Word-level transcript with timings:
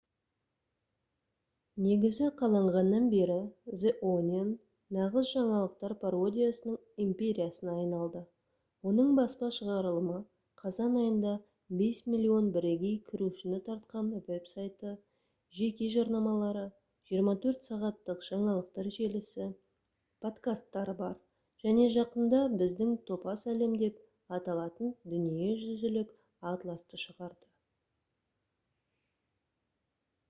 негізі 1.83 2.25
қаланғаннан 2.39 3.05
бері 3.11 3.35
the 3.83 3.91
onion 4.09 4.49
нағыз 4.97 5.29
жаңалықтар 5.29 5.95
пародиясының 6.01 6.75
империясына 7.05 7.75
айналды. 7.81 8.21
оның 8.91 9.13
баспа 9.19 9.49
шығарылымы 9.57 10.17
қазан 10.63 10.97
айында 11.03 11.33
5 11.81 12.03
000 12.15 12.27
000 12.33 12.51
бірегей 12.57 12.93
кірушіні 13.09 13.61
тартқан 13.69 14.11
веб-сайты 14.29 14.93
жеке 15.59 15.87
жарнамалары 15.97 16.65
24 17.13 17.65
сағаттық 17.71 18.25
жаңалықтар 18.29 18.91
желісі 19.01 19.49
подкасттары 20.25 20.97
бар 21.05 21.17
және 21.65 21.89
жақында 21.99 22.43
«біздің 22.63 22.95
топас 23.11 23.47
әлем» 23.55 23.79
деп 23.85 24.03
аталатын 24.39 24.91
дүниежүзілік 25.15 26.13
атласты 26.53 27.01
шығарды 27.07 27.49